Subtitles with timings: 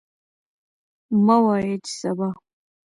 [1.25, 2.29] مه وایئ چې سبا.